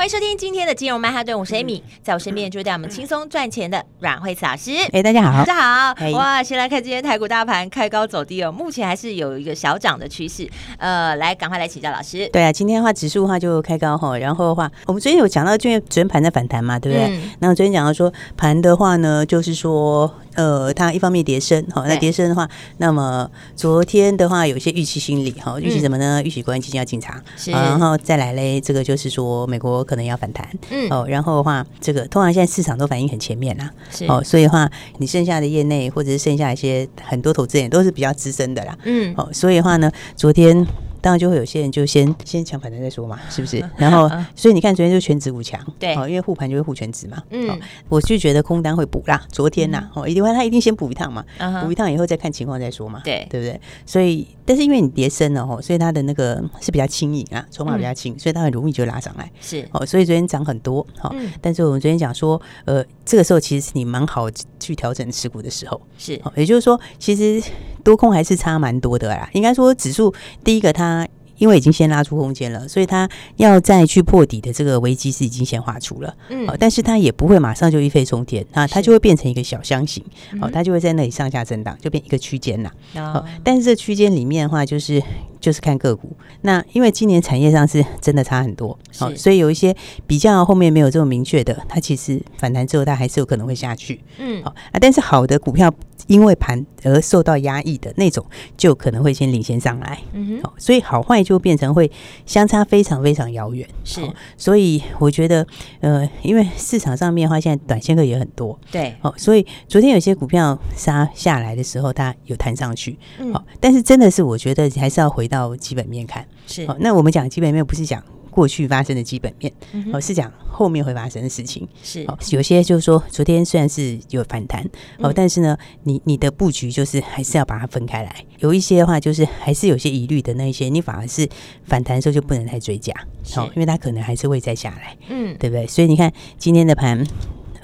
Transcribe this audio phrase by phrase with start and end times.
[0.00, 4.70] 欢迎收听今天的金融曼哈顿，我是 Amy，在我身边就带我们轻松赚钱的阮慧慈老师。
[4.92, 6.10] 哎，大家好，大家好。
[6.12, 10.48] 哇，先来看今天台股大盘开高走低哦，目前还是有一个小涨的趋势。
[10.78, 12.26] 呃，来，赶快来请教老师。
[12.32, 17.06] 对啊，今天的话指数的话就开高哈，然后的话，我们昨天有讲到，就昨天盘在反弹嘛，对不对？
[17.06, 20.10] 嗯、然后昨天讲到说盘的话呢，就是说。
[20.34, 22.48] 呃，它一方面跌升，好，那跌升的话，
[22.78, 26.22] 那么昨天的话有一些预期心理，哈，预期什么呢？
[26.24, 40.66] 预期国安基金要进场，是，然后再来嘞，这个就是说美国可能要反弹，嗯，哦，然后的话，这个通常现在市场都反应很前面啦，是，哦，所以的话，你剩下的业内或者是剩下一些很多投资人都是比较资深的啦，嗯，哦，所以的话呢，昨天。
[41.00, 43.62] 当然就会有些人就先 先抢反弹再说嘛，是不是？
[43.76, 51.24] 然后 所以你看昨天就全值股强，对，哦，因为护盘就会护权值嘛，嗯，我就觉得空单会补啦，昨天呐，哦，一定会他一定先补一趟嘛，
[51.62, 53.60] 补一趟以后再看情况再说嘛，对，对不对？
[53.86, 59.66] 所以但是因为你跌深了哦，所以它的那个是比较轻盈啊，筹码比较轻，所以它很容易就拉上来，是。
[59.72, 64.28] 哦，所以昨天涨很多，好，但是我们昨天讲说，呃，这个时候其实是你蛮好
[64.60, 67.42] 去调整持股的时候，是，也就是说，其实
[67.82, 71.08] 多空还是差蛮多的啦，应该说指数第一个它。
[71.40, 76.14] 因为已经先拉出空间了，所以它要再去破底的这个危机是已经先画出了。
[76.28, 80.04] 嗯，但是它也不会马上就一飞冲天啊，它就会变成一个小箱型，
[80.40, 82.70] 哦，它就会在那里上下震荡，就变一个区间了。
[82.94, 85.02] 哦，但是这区间里面的话，就是。
[85.40, 89.74] 就是看个股，那因为今年产业上是真的差很多，好，所以有一些
[90.06, 95.72] 比较后面没有这么明确的，它其实反弹之后它还是有可能会下去，嗯，好啊，但是好的股票
[96.10, 98.22] 因为盘而受到压抑的那种，
[98.56, 101.90] 就可能会先领先上来，嗯哼，所以好坏就变成会
[102.26, 104.02] 相差非常非常遥远，是，
[104.36, 105.46] 所以我觉得，
[105.80, 115.30] 呃，因为市场上面的话，现在短线客也很多，对，哦，所以昨天有些股票杀下来的时候，它有弹上去，嗯，好，但是真的是我觉得还是要回。
[115.30, 116.26] 到基本面看。
[116.44, 119.52] 是，那我们讲基本面不是讲过去发生的基本面，
[119.92, 121.68] 哦，是讲后面会发生的事情。
[121.82, 124.64] 是，有些就是说，昨天虽然是有反弹，
[124.98, 128.24] 哦，但是呢，你你的布局就是还是要把它分开来。
[128.38, 131.28] 有一些的话，就是还是有些疑虑的那一些，你反而是
[131.64, 132.94] 反弹的时候就不能太追加，
[133.36, 135.66] 哦，因为它可能还是会再下来，嗯，对不对？
[135.66, 137.04] 所以你看今天的盘，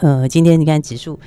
[0.00, 1.18] 呃，今天你看指数，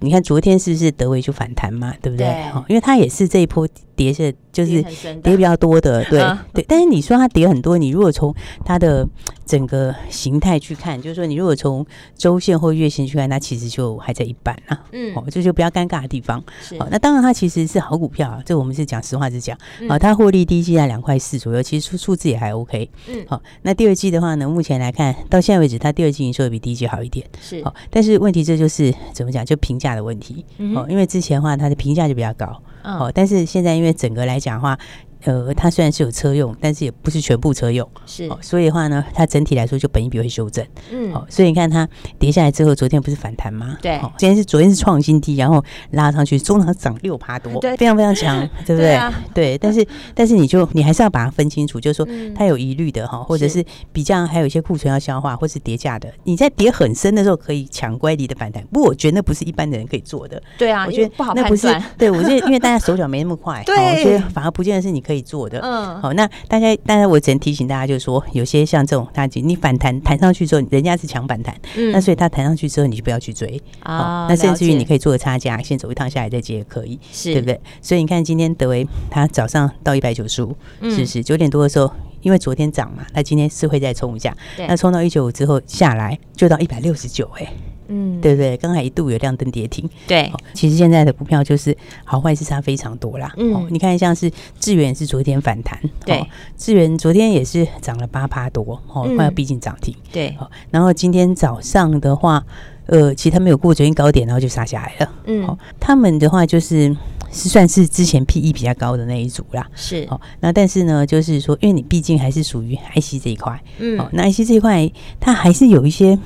[0.00, 2.26] 你看昨天是不是德维就反弹嘛，对不对？
[2.50, 3.68] 好，因为它也是这一波。
[4.00, 4.82] 跌是就是
[5.22, 6.18] 跌比较多的，对
[6.54, 6.64] 对。
[6.66, 8.34] 但是你说它跌很多，你如果从
[8.64, 9.06] 它的
[9.44, 11.84] 整个形态去看，就是说你如果从
[12.16, 14.86] 周线或月线去看，它其实就还在一半啊。
[14.92, 16.42] 嗯，哦，这就比较尴尬的地方。
[16.62, 19.54] 是，那当然它其实是好股票啊，这我们是讲实话是讲
[19.86, 19.98] 啊。
[19.98, 22.88] 它获利第一季在两块四左右，其实数数字也还 OK。
[23.06, 27.26] 嗯，好，那第二季的话呢，目前来看到现在为止，它第二季营收也比第一季好一点。
[27.42, 30.42] 是，好，但是问题这就是怎么讲，就评价的问题。
[30.74, 32.62] 哦，因为之前的话它的评价就比较高。
[32.82, 34.78] 哦，但是现在因为整个来讲的话，
[35.24, 41.88] 呃，它虽然是有车用，但是也不是全部车用，是，哦、所以的话呢，它整体来说就本益比会修正，嗯，好、哦，所以你看它
[42.18, 43.76] 跌下来之后，昨天不是反弹吗？
[43.82, 48.88] 对，哦、今天是昨天是创新低，然后拉上去，中场涨六趴多， 对，非常非常强， 对不对？
[48.90, 73.60] 对，啊、对，但是 但是你就你还是要把它分清楚，就是说它有疑虑的哈，或者是比较还有一些库存要消化，或是跌价的，你在跌很深的时候可以抢乖离的反弹，不过我觉得那不是一般的人可以做的，对啊，我觉得不好判断，对我觉得因为大家手脚没那么快，对，我觉得反而不见得是你可以做的，嗯，好，那大家，大家我只能提醒大家，就是说，有些像这种，它你反弹弹上去之后，人家是强反弹，嗯，那所以它弹上去之后，你就不要去追。
[73.80, 74.28] 啊。
[74.28, 77.32] 那甚至于你可以做个差价，先走一趟下来再接也可以，是。
[77.32, 77.60] 对不对？
[77.82, 81.90] 所以你看今天德维，它早上到一百九十五，是不是九点多的时候，
[82.22, 87.52] 因为昨天涨嘛，那今天是会再冲一下，那冲到一九五之后下来就到一百六十九，哎。
[87.90, 88.56] 嗯，对不对？
[88.56, 89.88] 刚才一度有亮灯跌停。
[90.06, 93.34] 对，其实现在的股票就是好坏是差非常多啦。
[93.36, 96.24] 嗯，你看像是智源是昨天反弹，对，
[96.56, 99.94] 智源昨天也是涨了八趴多，哦，快要逼近涨停。
[100.12, 100.36] 对，
[100.70, 102.44] 然后今天早上的话，
[102.86, 105.12] 呃，其实他们有过昨天高点，然后就杀下来了。
[105.26, 106.96] 嗯，他们的话就是
[107.32, 109.66] 是算是之前 PE 比较高的那一组啦。
[109.74, 116.18] 是，哦，那但是呢，就是说，因为你毕竟还是属于 IC 这一块，嗯，哦，那 IC 这一块它还是有一些。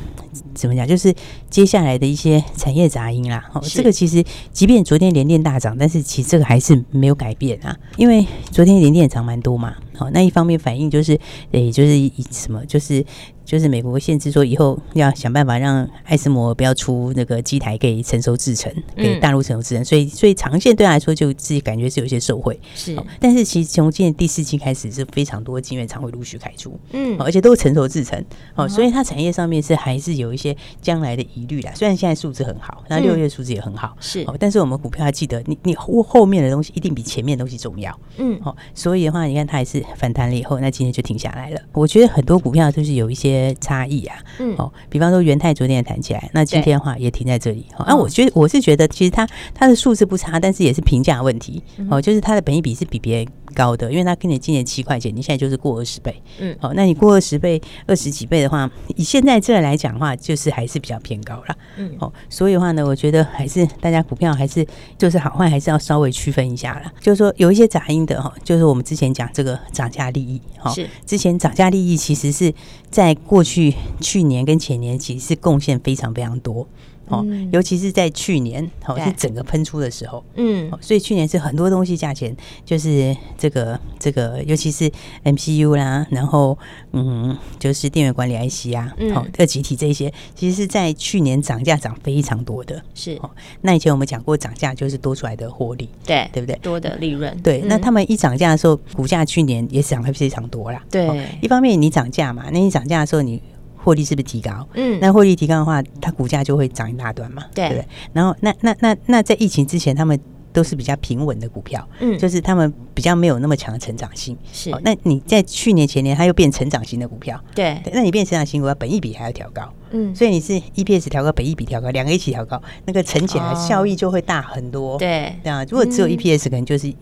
[0.52, 0.86] 怎么讲？
[0.86, 1.14] 就是
[1.48, 3.48] 接下来的一些产业杂音啦。
[3.52, 7.76] 哦，这个其实即便昨天连电大涨，但是其实这个还是没有改变啊。
[7.96, 9.74] 因为昨天连电涨蛮多嘛。
[9.96, 11.16] 好，那一方面反映就是，
[11.52, 13.04] 诶，就是以什么，就是。
[13.44, 22.58] 就是美国限制说，以后要想办法让艾斯摩不要出那个机台给成熟制成，给大陆成熟制成，嗯、所以所以长线对他来说就自己感觉是有些受惠。
[22.74, 28.24] 是，但是其实从今年第四季开始是非常多晶圆厂会陆续开出，嗯，而且都是成熟制成，
[28.54, 31.72] 哦，所以它产业上面是还是有一些将来的疑虑啦。
[31.74, 41.60] 虽然现在数字很好，那六月数字也很好，是、嗯，但是我们股票要记得，你你后后面的东西一定比前面的东西重要，嗯，哦，所以的话，你看它还是反弹了以后，那今天就停下来了。
[41.72, 44.16] 我觉得很多股票就是有一些差异啊。
[44.38, 47.66] 嗯，哦，比方说元泰昨天也谈起来，那今天的话也停在这里。
[47.78, 51.62] 哦，那我觉得我是觉得，其实它它的数字不差，但是也是评价问题。
[51.90, 56.14] 哦，就是它的本益比是比别人高的，因为他跟你今年七块钱，你现在就是过二十倍。
[56.38, 61.56] 嗯，好，那你过二十倍、二十几倍的话，以现在这来讲的话，就是还是比较偏高了。
[61.78, 64.66] 嗯，哦，所以的话呢，我觉得还是大家股票还是
[64.98, 66.92] 就是好坏还是要稍微区分一下啦。
[67.00, 70.40] 就是说有一些杂音的哈，就是我们之前讲这个涨价利益。
[70.58, 72.52] 哈，是之前涨价利益其实是
[72.90, 73.74] 在过去。
[74.00, 76.66] 去年跟前年其实是贡献非常非常多。
[77.08, 82.34] 哦，尤其是在去年，哦，是整个喷出的时候，嗯，所以去年是很多东西价钱
[82.64, 84.90] 就是这个这个，尤其是
[85.24, 86.58] MCU 啦，然后
[86.92, 93.30] 嗯，就是电源管理 IC 啊，好，这集体这些，其实是在去年涨价涨非常多的，是哦。
[93.60, 96.56] 那以前我们讲过，涨价就是多出来的获利，对，对不对？
[96.62, 97.60] 多的利润，对。
[97.66, 101.06] 那他们一涨价的时候，股价去年也涨了非常多啦，对。
[101.40, 103.40] 一方面你涨价嘛，那你涨价的时候你。
[103.84, 104.66] 获利是不是提高？
[104.74, 107.86] 嗯，那获利提高的话，它股价就会涨一大段嘛，对，不对？
[108.12, 110.18] 然后，那那那那在疫情之前，他们
[110.52, 114.36] 都是比较平稳的股票，嗯，就是他们比较没有那么强的成长性。
[114.52, 119.70] 是，那你在去年前年，它又变成长型的股票，对，那你变成长型股票，本益比还要调高。
[119.96, 124.98] 嗯，所以你是 EPS 调高，本益比调高，两个一起调高，那个乘起来效益就会大很多。
[124.98, 126.92] 对，对啊，如果只有 EPS，可能就是，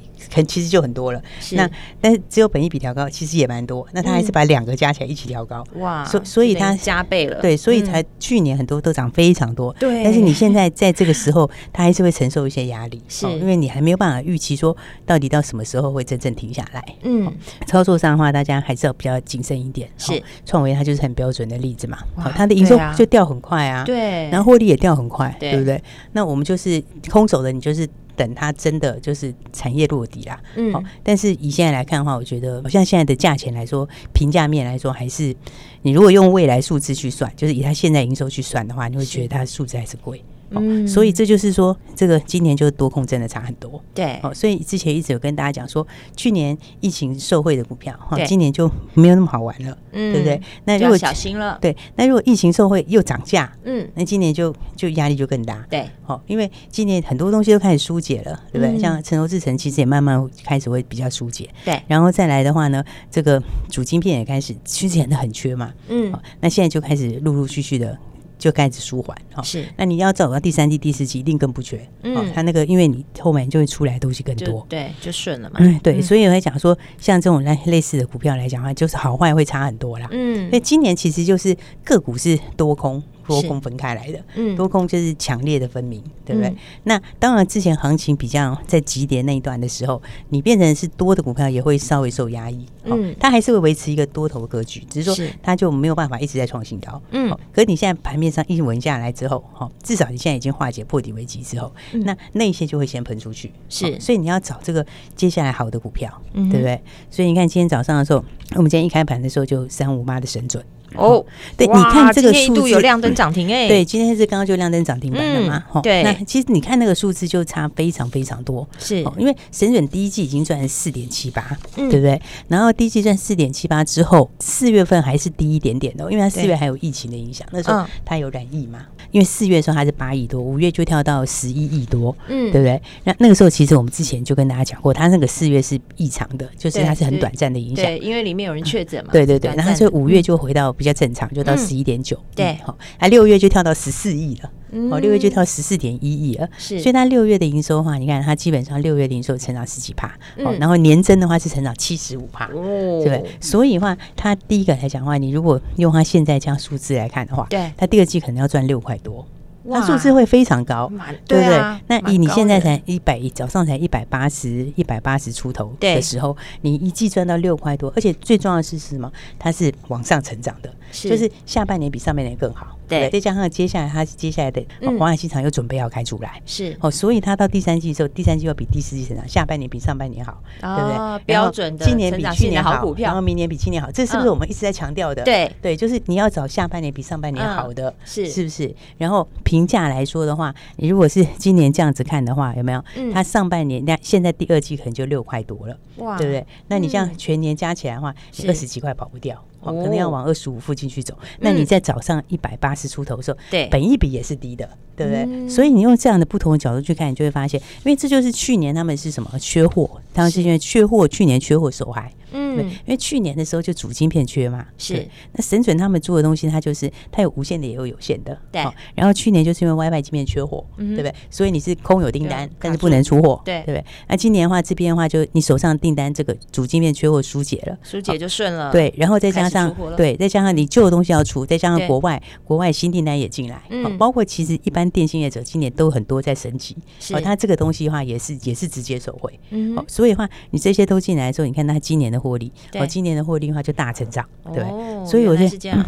[0.41, 1.21] 其实就很多了。
[1.41, 1.69] 是，那
[2.01, 3.85] 但是只有本益比调高，其实也蛮多。
[3.93, 5.65] 那他还是把两个加起来一起调高。
[5.79, 7.41] 哇，所所以它加倍了。
[7.41, 9.73] 对，所以才去年很多都涨非常多。
[9.81, 13.03] 对，但是你现在在这个时候，它还是会承受一些压力。
[13.09, 16.85] 是，因为你还没有办法预期说到底到什么时候会真正停下来。
[17.03, 17.33] 嗯，
[17.67, 19.89] 操作上的话，大家还是要比较谨慎一点。
[19.99, 21.99] 是，创维它就是很标准的例子嘛。
[22.17, 22.79] 好，它的营收。
[22.97, 25.83] 就掉很快啊，对，然后获利也掉很快，对不对？
[26.13, 30.41] 那我们就是空手的，你就是等它真的就是产业落地啦。
[30.57, 35.35] 嗯，好，但是以现在来看的话，我觉得像现在的价钱来说，评价面来说，还是
[35.83, 40.23] 你如果用未来数字去算，就是以它现在营收去算的话，你会觉得它的数字还是贵。
[40.57, 43.83] 嗯，所以这就是说，这个今年就是多空真的差很多。
[43.95, 50.41] 对，哦，所以之前一直有跟大家讲说，去年疫情受惠的股票，哈，今年就没有那么好玩了，嗯，对不对？
[50.65, 55.65] 那如果小心了，对，那如果疫情受惠又涨价，嗯，那今年就就压力就更大。
[55.71, 58.79] 对，好，因为今年很多东西都开始疏解了，对不对？
[58.79, 61.49] 像成熟制程其实也慢慢开始会比较疏解。
[61.65, 67.97] 对，然后再来的话呢，这个主晶片也开始之前的很缺嘛，嗯，那现在就开始陆陆续续的。
[68.43, 69.65] 就开始舒缓哈，是。
[69.77, 71.81] 那你要走到第三季、第四季，一定更不缺。
[72.03, 75.59] 嗯，它那个，因为你后面就会出来的东西更多，对，就顺了嘛。
[75.61, 76.03] 嗯，对。
[76.03, 80.09] 所以我在讲说，像这种类类似的股票来讲的话，就是好坏会差很多啦。
[80.11, 83.01] 嗯，那今年其实就是个股是多空。
[83.27, 86.55] 多空分开来的，嗯，多空就是强烈的分明，对不对？
[86.85, 97.31] 那当然，之前行情比较在急跌那一段的时候，你变成是多的股票，也会稍微受压抑，嗯，它还是会维持一个多头格局，只是说它就没有办法一直在创新高，嗯。
[97.53, 103.99] 可是你现在盘面上一稳下来之后，哈，至少你现在已经化解破底危机之后，那那些就会先喷出去，是。
[104.01, 106.81] 所以你要找这个接下来好的股票，嗯对不对？
[107.11, 108.25] 所以你看今天早上的时候，
[108.55, 110.65] 我们今天一开盘的时候就三五八的神准。
[110.97, 111.25] 哦，
[111.57, 122.21] 对，你看这个数字有亮灯涨停哎，对，今天是刚刚就亮灯涨停板了嘛，对，那其实你看那个数字就差非常非常多，是，因为神准第一季已经赚四点七八，对不对？
[122.49, 128.81] 然后第一季赚四点七八之后，四月份还是低一点点的，因为它四月还有疫情的影响，那时候它有染疫嘛，
[129.13, 132.83] 因为四月的时候它是八亿多，五月就跳到十一亿多，嗯，对不对？
[133.05, 144.51] 那那个时候其实我们之前就跟大家讲过，它那个四月是异常的，就是它是很短暂的影响，对，因为里面有人确诊嘛，对对对，然后所以五月就回到比较正常，就到十一点九，对，好，那六月就跳到十四亿了，
[144.91, 153.25] 哦，六月就跳十四点一亿了，是，所以它六月的营收的话，你看它基本上六月的营收成长十几趴，哦，然后年增的话是成长七十五趴，对不对？
[153.41, 159.27] 所以的话，它第一个来讲的话，你如果用它现在这样数字来看的话，对，它第二季可能要赚六块多。
[159.71, 160.91] 它数字会非常高，
[161.25, 161.57] 对不对？
[161.87, 169.09] 那以你现在才一百一，早上才一百八十一百八十出头的时候，你一季赚到六块多，而且最重要的是什么？
[169.39, 172.77] 它是往上成长的，就是下半年比上半年更好。
[173.01, 181.25] 对，再加上接下来它接下来的红海新厂又准备要开出来，是哦，所以它到第三季的时候，第三季要比第四季成长，下半年比上半年好，对不对？
[181.25, 185.23] 标准的，今年比去年好，股票，然后明年比去年好，这是不是我们一直在强调的？
[185.23, 188.75] 对对，就是你要找下半年比上半年好的，是是不是？
[188.99, 192.85] 然后评价来说的话，你如果是今年这样子看的话，有没有？
[193.13, 196.47] 它上半年那现在第二季可能就六块多了，哇，对不对？
[196.69, 198.15] 那你这样全年加起来的话，
[198.47, 199.43] 二十几块跑不掉。
[199.63, 201.17] 哦，可能要往二十五附近去走。
[201.41, 205.49] 那你在早上一百八十出头的时候，对，本益比也是低的，对不对？
[205.49, 212.13] 所以你用这样的不同的角度去看，你就会发现，因为这就是去年他们是什么缺货，他们是因为缺货，去年缺货受害。
[212.33, 215.07] 嗯，因为去年的时候就主晶片缺嘛，是。
[215.33, 218.37] 那神准他们做的东西，它就是它有无线的，也有有线的。
[218.51, 218.63] 对。
[218.95, 221.15] 然后去年就是因为 WiFi 晶片缺货，对不对？
[221.31, 223.85] 所以你是空有订单，但是不能出货，对，对不对？
[224.09, 228.71] 那今年的话，这边的话就你手上订单这个主晶片缺货疏解了，疏解就顺了。
[228.73, 236.77] 对，然后再加上对，再加上你旧的东西要出，再加上国外国外新订单也进来，嗯，包括其实一般电信业者今年都很多在升级，
[237.13, 244.25] 哦，它这个东西的话也是也是直接收回，嗯，所以的话你这些都进来之后，你看它今年的获利，我，今年的获利的话就大成长，
[244.55, 244.63] 对，
[245.05, 245.45] 所以我就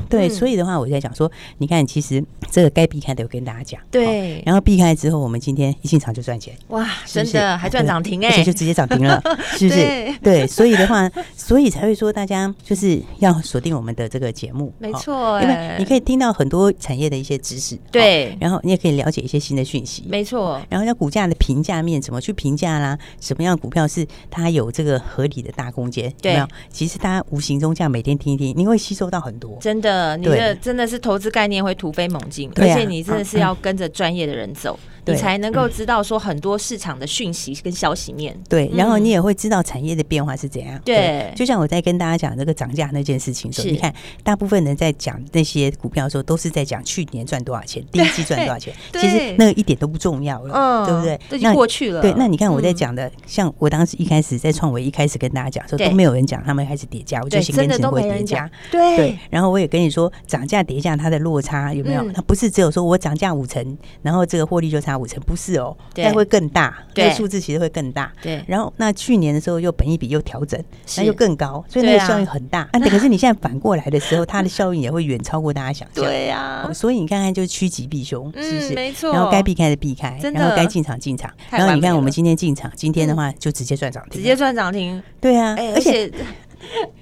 [0.08, 9.22] 对，所以的话我在讲说，你看其实这个该避开的我跟大家讲，对，然后避开之后，我们今天一进场就赚钱，哇，真的还赚涨停哎，而且就直接涨停了，
[9.56, 10.14] 是不是？
[10.20, 26.48] 对，所以的话，所以才会说大家就是要锁定我们的这个节目，没错，因为你可以听到很多产业的一些知识，对，然后你也可以了解一些新的讯息，没错，然后在股价的评价面怎么去评价啦，什么样的股票是它有这个合理的大空间，有没有？
[26.70, 29.56] 其实大家无形中这样每天听一听，你会吸收到很多。
[29.60, 34.78] 真的，你的真的是投资概念会突飞猛进，而且你真的是要跟着专业的人走。
[35.06, 40.80] 你才能够知道说很多市场的讯息跟消息面，对，然后你也会知道产业的变化是怎样。
[40.82, 51.38] 对，就像我在跟大家讲这个涨价那件事情的时候，你看大部分人在讲那些股票的时候，都是在讲去年赚多少钱， 第一季赚多少钱，其实那个一点都不重要了，对不对？
[51.42, 52.00] 那过去了。
[52.00, 62.10] 对，那你看我在讲的，像我当时一开始在创维一开始跟大家讲说，都没有人讲他们开始叠加，我就先跟陈会叠加，对，然后我也跟你说涨价叠加它的落差有没有？
[62.12, 65.76] 它不是只有说我涨价五成，然后这个获利就差五成，不是哦。
[65.96, 68.12] 那会更大，这个数字其实会更大。
[68.22, 70.62] 对，然后那去年的时候又本一比又调整，
[70.96, 72.68] 那又更高，所以那个效应很大。
[72.72, 76.04] 那可是你现在反过来的时候，它的效应也会远超过大家想象。
[76.04, 78.74] 对呀，所以你看看，就是趋吉避凶，是不是？
[78.74, 79.12] 没错。
[79.12, 81.30] 然后该避开的避开，然后该进场进场。
[81.50, 85.02] 然后你看，我们今天进场，今天的话就直接赚涨停，直接赚涨停。
[85.20, 86.03] 对啊，而且。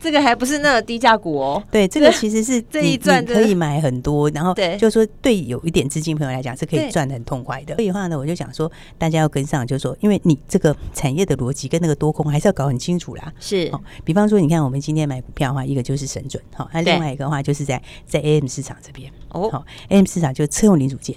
[0.01, 7.77] 这个还不是那个低价股哦，对，这个其实是这一赚可以买很多，然后就是说对有一点资金朋友来讲是可以赚的很痛快的。
[7.77, 13.33] 所以的话呢，我就想说大家要跟上，就是说因为你这个产业的逻辑跟那个多空还是要搞很清楚啦。
[13.39, 13.71] 是，
[14.05, 19.11] 比方说你看我们今天买股票的话，一个就是神准，好，那另外一个的话就是在在 AM 市场这边。
[19.29, 21.17] 哦，好，AM 市场就车用零组件。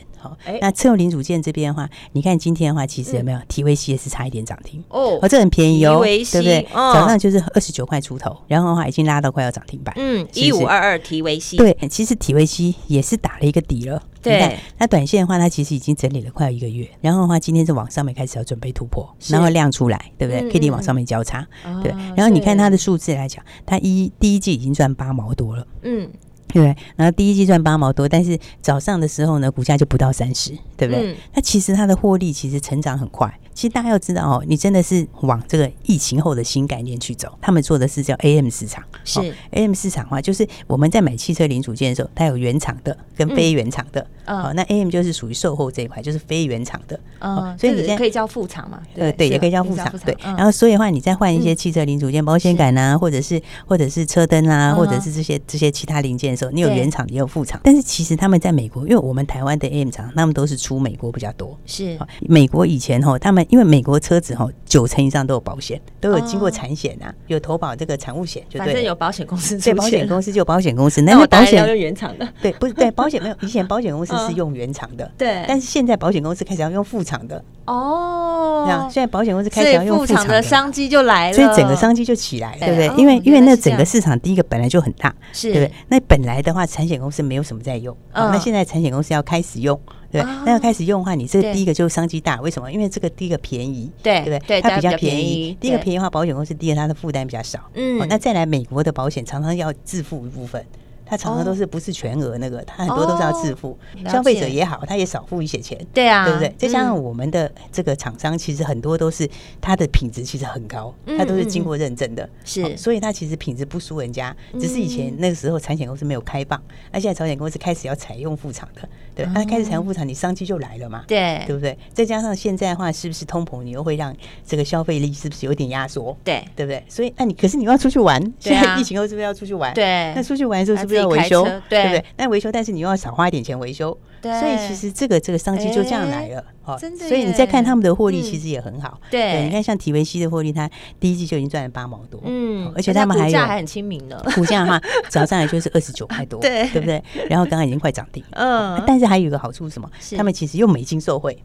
[0.62, 6.68] 那车用零组件这边的话，你看今天的话，其实有没有提维西也是差一点涨停哦，哦，这很便宜哦，对不对？
[6.74, 9.94] 早上就是二十九块出头，然后的话已经拉到快要涨停板。
[9.98, 14.02] 嗯，一五二二提维西，对，其实提维西也是打了一个底了。
[14.22, 21.46] 对，那短线的话，它其实已经整理了快要一个月，然后的话今天是往上面开始要准备突破，然后亮出来，对不对？K D 往上面交叉，
[21.84, 21.94] 对。
[22.16, 26.10] 然后你看它的数字来讲，它一第一季已经赚八毛多了，嗯。
[26.48, 31.12] 对，然后第一季赚八毛多，但是早上的时候呢，股价就不到三十，对不对？
[31.12, 33.34] 嗯、那其实它的获利其实成长很快。
[33.54, 37.32] 其实大家要知道哦，你真的是往这个疫情后的新概念去走。
[37.42, 44.06] 他们做的是叫 AM 市场，是、哦、AM 市场的话，就是我们在买汽车零组件的时候，它有原厂的跟非原厂的。
[44.26, 47.00] 嗯、哦，那 AM 就是属于售后这一块，就是非原厂的。
[47.20, 48.82] 嗯、哦，所以你现在可以叫副厂嘛？
[48.94, 49.90] 对对，也可以叫副厂。
[50.04, 57.60] 对，然后所以的话，你再换一些汽车零组件，保险杆啊，或者是或者是车灯啊，或者是这些这些其他零件的时候，你有原厂也有副厂。
[57.64, 61.58] 但是其实他们在美国，因为我们台湾的 AM 厂，他们都是出美国比较多。
[61.66, 63.46] 是，美国以前哈，他们。
[63.50, 68.66] 因为美国车子哈，九成以上都有保险，都有经过产险啊，有投保这个产物险，就对。
[68.66, 71.00] 反正有保险公司，对，保险公司就有保险公司。
[71.06, 75.46] 那保险要用原厂的，对，不是对保险没有，以前保险公司是用原厂的，对。
[75.48, 83.00] 但是现在保险公司开始要用副厂的哦，这样现在保险公司开始要用副厂的商机就来了，所以整个商机就起来了，对不对？
[83.00, 85.74] 因为因为那整个市场第一个本来就很大，是，对不对？
[85.88, 89.80] 那本来的话，产险公司没有什么在用，那现在产险公司要开始用。
[90.12, 92.72] 对，那要开始用的话，你这个第一个就是商机大，为什么？
[92.72, 94.62] 因为这个第一个便宜，对对不对？
[94.62, 95.58] 它比较便宜。
[95.60, 97.60] 第一个便宜的话，保险公司第二它的负担比较少。
[97.74, 100.66] 嗯，那再来美国的保险常常要自付一部分，
[101.06, 103.78] 它常常都是不是全额那个，它很多都是要自付。
[104.10, 106.54] 消费者也好，他也少付一些钱，对啊，对不对？
[106.58, 109.30] 再加上我们的这个厂商，其实很多都是
[109.62, 114.36] 它的品质其实很高，它都是经过认证的，是，所以它其实品质不输人家。
[114.60, 121.78] 只是以前那个时候产险公司没有开放，那现在产险公司开始要采用副厂的，对，那开始采用副厂，你商机就来了嘛，对，对不对？
[121.94, 126.16] 再加上现在的话，是不是通膨，你又会让这个消费力是不是有点压缩？
[126.24, 126.84] 对，对不对？
[126.90, 129.74] 所以，那你可是你要出去玩，现在疫情后是不是要出去玩？
[129.74, 131.44] 对，那出去玩的时候是不是要维修？
[131.70, 132.06] 对不对？
[132.18, 136.44] 那维修，但是你又要少花一点钱维修，所以其实这个这个商机就这样来了。
[136.64, 136.78] 哦。
[136.78, 139.00] 所以你再看他们的获利，其实也很好。
[139.10, 142.20] 对，你看像体维西的获利，它第一季就已经赚了八毛多。
[142.26, 147.04] 嗯，而且他们还有还很亲民的，股价的话早上来就是二十九块多， 对，对不对？
[147.30, 148.24] 然后刚刚已经快涨停。
[148.32, 149.90] 嗯，但是还有一个好处是什么？
[150.18, 151.38] 他们其实又没金受惠。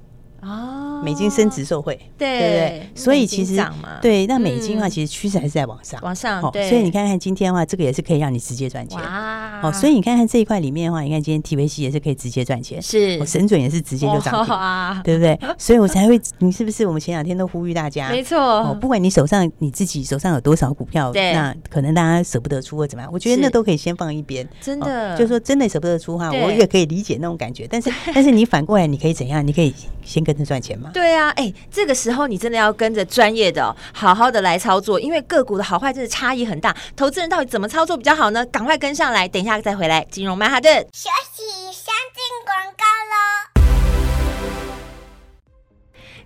[0.42, 3.62] 哦，美金升值受惠，对对对，所以其实
[4.00, 6.40] 对那美金的话，其实趋势还是在往上，往上。
[6.40, 8.99] 所以你看看今天的话，这个也是可以让你直接赚钱。
[9.00, 14.54] 哇，哦，所以你看看这一块里面的话，你看今天 TVC 也是可以直接赚钱，是，神准也是直接就涨停，
[15.04, 15.38] 对不对？
[15.59, 18.11] 所以我才会， 你是不是我们前两天都呼吁大家？
[18.11, 24.47] 没错，哦不管你手上你自己手上有多少股票，那可能大家舍不得出或怎么样，我觉得那都可以先放一边。
[24.61, 27.66] 真的，就是说真的舍不得出哈，我也可以理解那种感觉。
[27.71, 29.47] 但是 但是你反过来，你可以怎样？
[29.47, 29.75] 你可以
[30.11, 30.40] 先跟。
[30.40, 30.90] 着赚钱吗？
[30.95, 36.75] 对啊，哎，这个时候你真的要跟着专业的、哦，好好的来操作，因为个股的好坏真的差异很大。
[36.97, 38.47] 投资人到底怎么操作比较好呢？
[38.47, 40.07] 赶快跟上来，等一下再回来。
[40.11, 42.85] 金融曼哈顿，休息，先进广告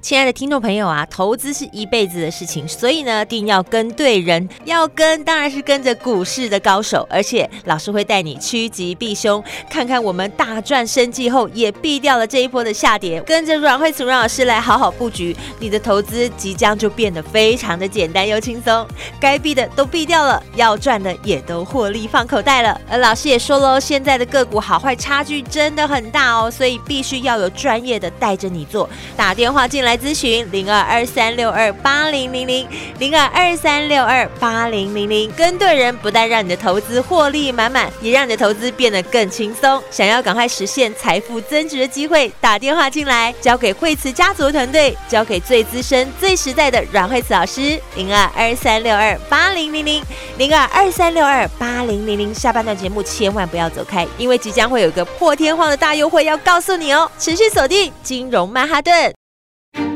[0.04, 18.86] 亲爱的听众朋友啊，投资是一辈子的事情，所以呢，定要跟对人，要跟当然是跟着股市的高手，而且老师会带你趋吉避凶，看看我们大赚生计后也避掉了这一波的下跌，跟着阮慧慈阮老师来好好布局，你的投资即将就变得非常的简单又轻松，
[19.18, 22.78] 该避的都避掉了，要赚的也都获利放口袋了。
[22.90, 29.93] 而老师也说喽，现在的个股好坏差距真的很大哦，所以必须要有专业的带着你做，打电话进来。
[29.96, 39.82] 咨询零二二三六二八零零零零二二三六二八零零零，跟对人不但让你的投资获利满满，也让你的投资变得更轻松。
[39.90, 47.80] 想要赶快实现财富增值的机会，打电话进来，交给惠慈家族团队，交给最资深、最实在的阮惠慈老师。
[47.96, 50.02] 零二二三六二八零零零
[50.36, 52.34] 零二二三六二八零零零。
[52.34, 57.10] 下半段节目千万不要走开，因为即将会有个破天荒的大优惠要告诉你哦！
[57.18, 59.13] 持续锁定金融曼哈顿。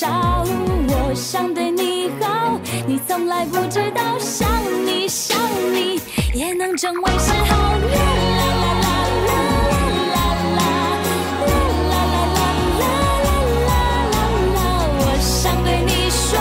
[0.00, 0.08] 少。
[0.88, 4.48] 我想对你好，你从来不知道，想
[4.86, 5.36] 你想
[5.74, 6.00] 你
[6.32, 7.52] 也能成为嗜好。
[7.52, 7.98] 啦
[8.40, 8.48] 啦
[8.80, 8.88] 啦
[9.26, 9.36] 啦啦
[10.08, 10.72] 啦啦
[11.10, 11.94] 啦啦
[12.80, 12.82] 啦
[13.68, 14.18] 啦啦
[14.56, 14.58] 啦，
[14.96, 16.32] 我想对你说，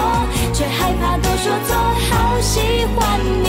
[0.53, 1.75] 却害怕都说错，
[2.09, 2.97] 好喜欢
[3.43, 3.48] 你。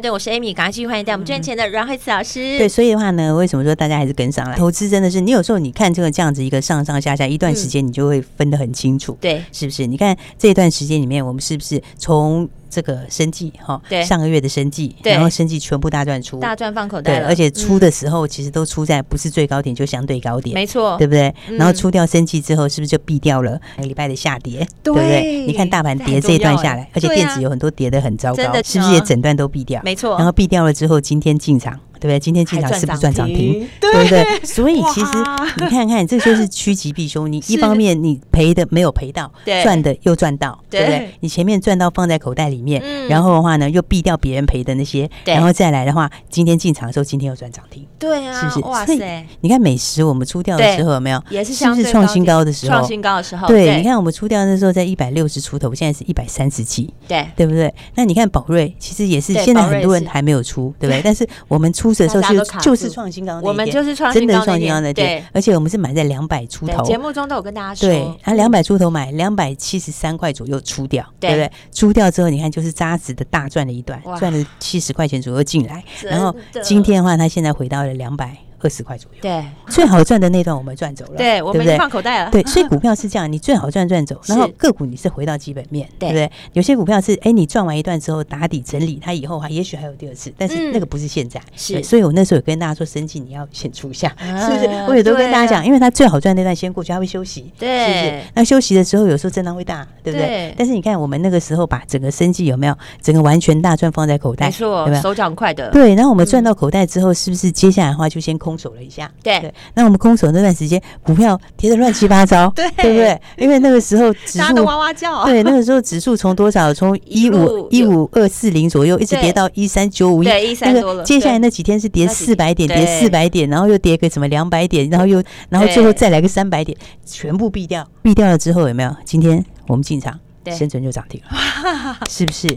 [0.00, 2.58] 对，我是 Amy，赶快继续欢迎带我们赚钱的阮慧慈老师。
[2.58, 4.56] 对，所以的话呢，为什么说大家还是跟上来？
[4.56, 9.86] 投资真的是，你有时候你看这个这样子一个上上下下一段时间，你就会分得很清楚，对、嗯，是不是？
[9.86, 21.32] 你看这一段时间里面，我们是不是从这个生计哈，对，上个月的生计，然后生计全部大赚出，大赚放口袋，对，而且出的时候其实都出在不是最高点，就相对高点，没错，对不对？
[21.56, 23.60] 然后出掉生计之后，是不是就避掉了？
[23.78, 24.92] 每礼拜的下跌，对。
[24.92, 25.44] 不对？
[25.46, 29.80] 你看大盘跌这一段下来，而且电子有很多跌得很糟糕，是不是也整段都避掉？
[29.84, 31.78] 没错，然后避掉了之后，今天进场。
[32.04, 32.20] 对不对？
[32.20, 33.66] 今天进场是不是赚涨停？
[33.80, 34.24] 对不对？
[34.44, 35.12] 所以其实
[35.56, 37.32] 你看看，这就是趋吉避凶。
[37.32, 41.08] 你一方面你赔的没有赔到，赚的又赚到，对不对？
[41.20, 48.60] 你前面赚到放在口袋里面，然后的话呢，又避掉别人赔的那些，然后再来的话，今天进场的时候，今天又赚涨停，对啊，是不是？
[48.68, 49.26] 哇塞！
[49.40, 51.22] 你看美食我们出掉的时候有没有？
[51.30, 52.76] 也是是不是创新高的时候？
[52.76, 57.72] 创新高的时候，对，你看我们出掉那时候在一百六十出头，现在是一百三十几，对，对不对？
[57.94, 61.00] 那你看宝瑞，其实也是现在很多人还没有出，对不对？
[61.02, 62.74] 但是我们出的时候是就。
[62.74, 64.44] 就是创新高，我们就是创新高
[64.80, 71.30] 的对，而且我们是买在两百出头，节目中都有跟大家说，对，啊，两百出头买，两百七十三块左右出掉，对。
[71.30, 71.50] 不对？
[71.72, 78.36] 出掉之后，你看就是扎实的大赚了一段，赚了七十块钱左右进来，然后今天的话，它现在回到了两百。
[78.64, 82.30] 二十块左右，对，最好赚的那段我们赚走了，对，我们放口袋了。
[82.30, 86.30] 对，所以股票是这样，你最好赚赚走， 然后个股你是回到基本面，对不对？
[86.54, 91.38] 有些股票是，哎，你赚完一段之后打底整理，它以后还也许还有第二次，但是那个不是现在。
[91.54, 94.66] 是，所以我那时候有跟大家说，生计你要先出一下，是不是？
[94.88, 98.22] 我也都跟大家讲，因为它最好赚那段先过去，它会休息，对，是不是？
[98.34, 100.54] 那休息的时候有时候震荡会大，对不对？
[100.56, 105.00] 但是你看我们那个时候把整个生计有没有整个完全大赚放在口袋，没错，对吧？
[105.02, 105.94] 手脚快的，对。
[105.94, 109.10] 然后我们赚到口袋之后，是不是接下来的话就先空手了一下？
[109.22, 109.40] 对。
[109.40, 113.20] 对，那我们空手那段时间，股票跌得乱七八糟， 对，对不对？
[113.36, 116.72] 因为那个时候指数哇哇叫，对，那个时候指数从多少？
[116.74, 121.04] 从一五一五二四零左右，一直跌到一三九五一，对，一三多了。
[121.04, 128.96] 接下来那几天是跌四百点，跌四百点，然后又跌个什么两百点，然后又，然后最后再来个三百点，全部避掉，避掉了之后有没有？
[129.04, 130.18] 今天我们进场，
[130.56, 132.48] 深圳就涨停了，是不是？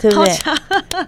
[0.00, 0.32] 对不对？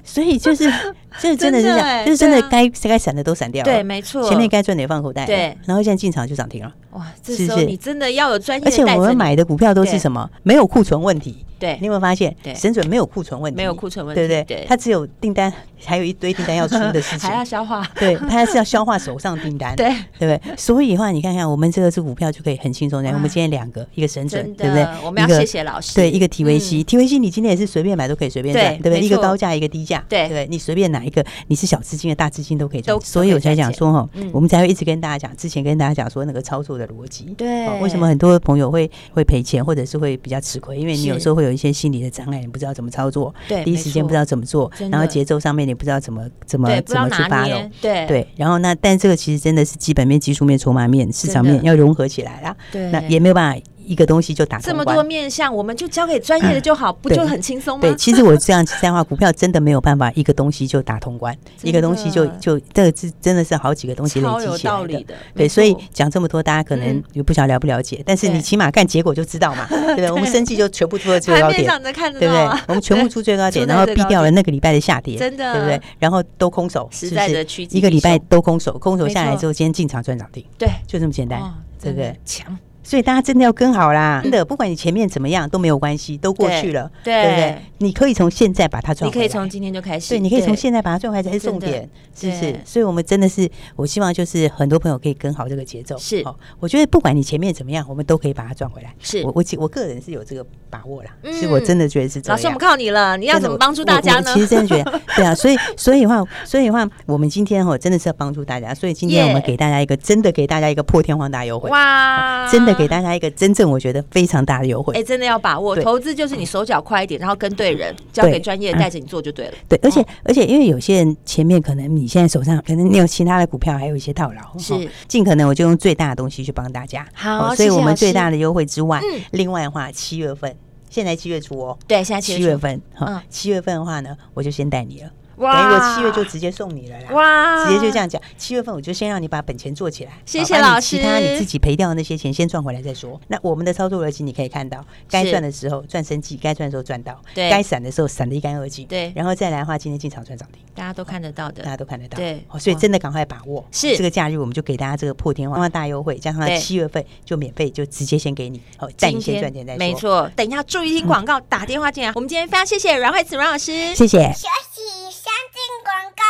[0.05, 0.71] 所以就是。
[1.19, 3.73] 这真的是这样，就是真的该该闪的都闪掉了。
[3.73, 4.29] 对，没错。
[4.29, 5.27] 前面该赚的也放口袋。
[5.27, 5.57] 对。
[5.67, 6.73] 然后现在进场就涨停了。
[6.93, 8.65] 哇，这时候你真的要有专业。
[8.67, 10.29] 而且我们买的股票都是什么？
[10.43, 11.45] 没有库存问题。
[11.59, 11.77] 对。
[11.81, 12.35] 你有没有发现？
[12.43, 12.55] 对。
[12.55, 13.57] 神准没有库存问题。
[13.57, 14.21] 没有库存问题。
[14.21, 14.57] 对不对？
[14.57, 14.67] 对。
[14.69, 15.53] 他只有订单，
[15.85, 17.21] 还有一堆订单要出的事情。
[17.31, 17.87] 还要消化。
[17.97, 19.75] 对，它是要消化手上订单。
[19.77, 19.89] 对。
[20.19, 20.57] 对不对？
[20.57, 23.11] 所以的话，你看看我们这个是股票就可以很轻松的。
[23.11, 24.87] 我们今天两个，一个神准，对不对？
[25.05, 25.95] 我们要谢谢老师。
[25.95, 29.01] 对，一个提维西，提维西你今天也是随便买都可以随便赚，对不对？
[29.01, 30.05] 一个高价，一个低价。
[30.09, 30.29] 对。
[30.29, 31.81] 对，你随便哪一个，你是小。
[31.81, 40.79] 资金的大资金都可以赚，所以我才讲说哈，我们才会一直跟大家讲，之前跟大家讲说那个操作的逻辑，对，为什么很多朋友会会赔钱，或者是会比较吃亏？
[40.79, 48.07] 因为你有时候会有一些心理的障碍，你不知道怎么操作，对，第一时间不知道怎么做，然后节奏上面你不知道怎么怎么怎么去发动，对。
[48.07, 53.61] 对，然后那但这个其实真的是基本面、技术面、筹码面、市场面要融合起来啦，对，那也没有办法。
[53.91, 54.73] 一个东西就打通关。
[54.73, 57.83] 这么多面向，我们就交给专业的就好，嗯、不就很轻松吗？
[57.83, 64.59] 对，其实我这样这样的话，股票真的没有办法一个东西就打通关， 一个东西就就这个是真的是好几个东西累积起来的。
[64.63, 65.15] 道理的。
[65.35, 70.11] 对，所以讲这么多，大家可能也不晓得了不了解，嗯、但是你起码看结果就知道嘛， 对不对？
[70.13, 72.31] 我们生气就全部出了最高点，对不对？
[72.69, 75.81] 我们全部出最高点， 然后避掉了那个礼拜的下跌，真的，对不对？
[75.99, 81.43] 然后都空手，实在的趋一个礼拜都空手，空手下来之后，今天进场赚涨停，对，就这么简单，
[81.83, 82.17] 对不对？
[82.25, 82.57] 强。
[82.83, 87.59] 所以大家真的要跟好啦，真的，不管你前面怎么样都没有关系，都过去了，对不对？
[87.79, 92.61] 你可以从现在把它赚回来，你可以从今天就开始，对，你可以从现在把它赚回来才是重点，是不是？
[92.65, 96.25] 所以我们真的是，我希望就是很多朋友可以跟好这个节奏，是。
[96.59, 98.95] 我觉得不管你前面怎么样，我们都可以把它赚回来。
[99.01, 102.37] 是我我我个人是有这个把握啦，是我真的觉得是这样。
[102.37, 104.35] 老师，我们靠你了，你要怎么帮助大家呢？
[104.35, 113.71] 其实真的觉得， 对啊，所以所以的话，所以的话，我们今天哈真的是要帮助大家，所以今天我们给大家一个真的给大家一个破天荒大优惠，哇，真的给大家一个真正。
[113.71, 115.77] 我觉得非常大的优惠，哎，真的要把握。
[115.77, 119.55] 投资就是你手脚快一点，然后跟对人，交给专业带着你做就对了。
[119.69, 127.07] 对，而且而且，因为有些人前面可能你现在手上可能你有其他的股票，还有一些套牢，是尽可能我就用最大的东西去帮大家。
[127.13, 130.55] 好，所以我们最大的优惠之外，另外的话，七月份
[130.89, 135.11] 现在七月初哦，对，现在七月份，哈，七月份的话呢，我就先带你了。
[135.41, 137.67] 等于我七月就直接送你了啦，哇！
[137.67, 140.97] 直接就这样讲，七月份我就先让你把本钱做起来，谢谢老师。
[140.97, 143.21] 其他你自己赔掉的那些钱先赚回来再说。
[143.29, 149.13] 那我们的操作逻辑你可以看到，该赚的时候赚生气，该赚的时候赚到，对，该闪的时候闪的一干二净，对。
[149.15, 152.45] 然后再来的话，今天进场赚涨停，大家都看得到的，大家都看得到，对。
[152.59, 159.79] 所以真的赶快把握，是这个假日我们就给大家这个破天荒大优惠，加上七月份就免费，就直接先给你，好，带你先赚钱再说。
[159.79, 162.11] 没错，等一下注意听广告，打电话进来。
[162.15, 164.19] 我们今天非常谢谢阮慧慈阮老师，谢谢。
[164.33, 165.10] 休息。
[165.53, 166.30] 进广告。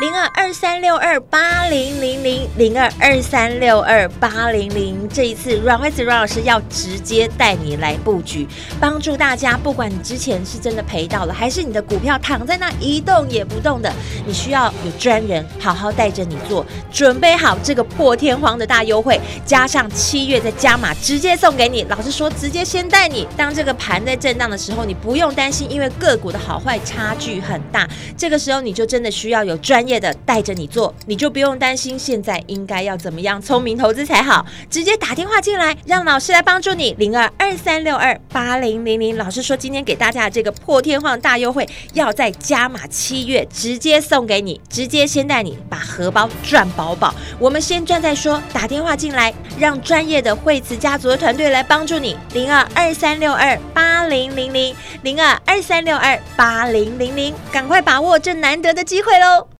[0.00, 8.48] 零二二三六二八零零零零二二三六二八零零，这一次阮惠子阮老师要直接带你来布局，
[8.80, 9.58] 帮助大家。
[9.58, 13.92] 不管你之前是真的赔到了，还是你的股票躺在那一动也不动的，
[14.26, 21.82] 你需要有专人好好带着你做，准备好这个破天荒的大优惠，加上七月再加码，直接送给你。
[21.90, 27.86] 老师说，直接先带你，当这个盘在震荡的时候，你不用担心，因为个股的好坏差距很大，
[28.16, 29.89] 这个时候你就真的需要有专业。
[29.90, 36.94] 业的带着你做，你就不用担心现在应该要怎么样聪明投资才好，直接打电话进来，让老师来帮助你。
[36.98, 47.12] 零二二三六二八零零零，老师说今天给大家的这个破天荒大优惠，要再加码七月，直接送给你，直接先带你把荷包赚饱饱。
[47.38, 52.16] 我们先赚再说，打电话进来，让专业的惠慈家族的团队来帮助你。
[52.32, 59.59] 零二二三六二八零零零零二二三六二八零零零，赶快把握这难得的机会喽！